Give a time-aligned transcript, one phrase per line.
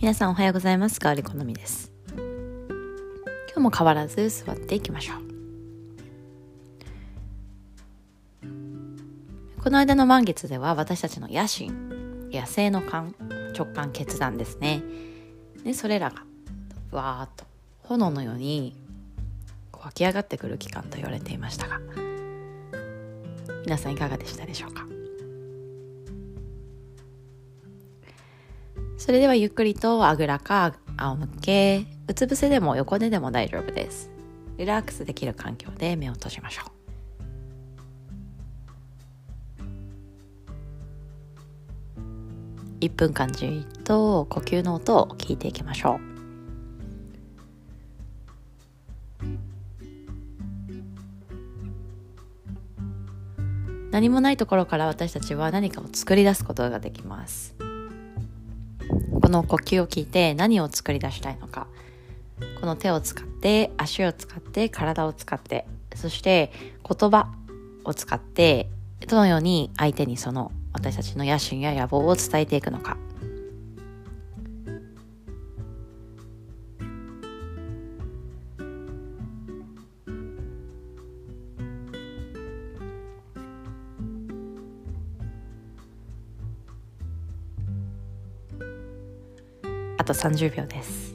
[0.00, 1.00] 皆さんおはようございます。
[1.00, 1.90] ガーリコのみです。
[2.16, 2.22] 今
[3.54, 5.18] 日も変わらず座っていきましょう。
[9.60, 13.16] この間の満月では私たちの野心野生の感
[13.58, 14.84] 直感決断ですね。
[15.64, 16.22] でそれらが
[16.92, 17.44] わーっと
[17.82, 18.76] 炎のように
[19.72, 21.80] 湧き上がってくる期間と言われていましたが
[23.64, 24.86] 皆さんいかがでしたでしょうか？
[28.98, 31.86] それではゆっくりとあぐらか仰向け。
[32.08, 34.10] うつ伏せでも横ででも大丈夫です。
[34.58, 36.78] リラックスできる環境で目を閉じましょう。
[42.80, 46.08] 1分間じっと呼吸の音を聞いていきましょう。
[53.92, 57.67] 何もないところから私たちは何かを作り出すことができます。
[59.28, 61.66] この呼吸を聞いて何を作り出したいのか。
[62.62, 65.66] この手を使って足を使って体を使って。
[65.94, 66.50] そして
[66.82, 67.28] 言葉
[67.84, 68.70] を使って
[69.06, 72.96] どのように相手にその私たちの野心や野望を伝えていくのか。
[90.08, 91.14] と30秒です。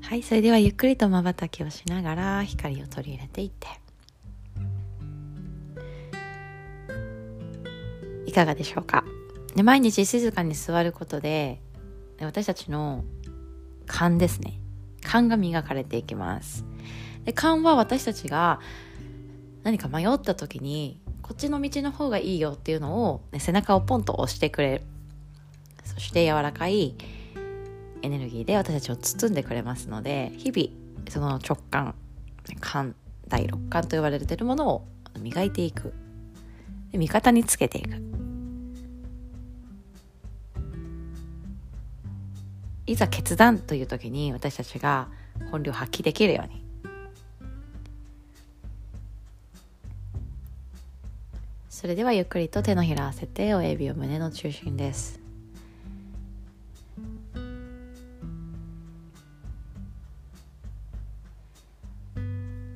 [0.00, 3.83] はい、それではゆっくりと瞬きをしながら光を取り入れていって。
[8.34, 9.04] かがでしょうか？
[9.54, 11.60] で毎日静かに座ることで
[12.20, 13.04] 私たちの
[13.86, 14.60] 勘ですね。
[15.02, 16.64] 勘が磨かれていきます。
[17.24, 18.60] で勘は私たちが
[19.62, 24.84] 何か迷った時にこっちの道の方がいいよっていうのを、ね、背中をポンと押してくれる
[25.84, 26.96] そして柔らかい
[28.02, 31.94] エネルギーで私たちを包んでくれますので日々その直感
[32.60, 32.94] 勘
[33.26, 34.86] 第六感と言われているものを
[35.18, 35.94] 磨いていく。
[36.92, 38.23] 味方につけていく。
[42.86, 45.08] いざ決断という時に私たちが
[45.50, 46.62] 本領発揮できるように。
[51.70, 55.20] それではゆっくりと手のひら合わせて親指を胸の中心です。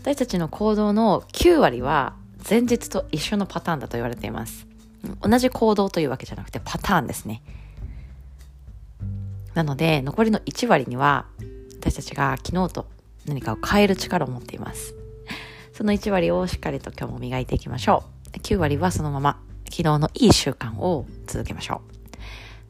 [0.01, 2.15] 私たちの行動の9割は
[2.49, 4.67] 前日と一緒のパターンだと言われています。
[5.21, 7.43] 同じ行動というわけじゃなくてパターンですね。
[9.55, 11.27] なので残りの1割には
[11.79, 12.87] 私たちが昨日と
[13.27, 14.95] 何かを変える力を持っています。
[15.73, 18.05] その1割をしっかりと今日も磨いていきましょ
[18.35, 18.39] う。
[18.39, 21.83] 9割はそのまま昨日のいい習慣を続けましょ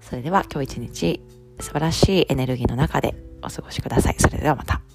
[0.00, 0.04] う。
[0.04, 1.22] それでは今日一日
[1.60, 4.16] 素晴らしいエネルギーの中でお過ごしください。
[4.18, 4.87] それではまた。